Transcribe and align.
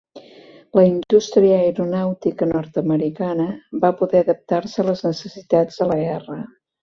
La 0.77 0.83
indústria 0.91 1.59
aeronàutica 1.65 2.47
nord-americana 2.53 3.47
va 3.85 3.93
poder 4.01 4.23
adaptar-se 4.27 4.83
a 4.85 4.87
les 4.91 5.05
necessitats 5.11 5.81
de 5.83 5.89
la 5.93 5.99
guerra. 6.03 6.41